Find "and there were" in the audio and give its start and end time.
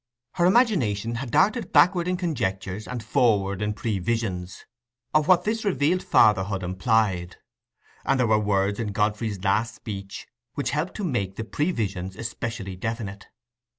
8.03-8.39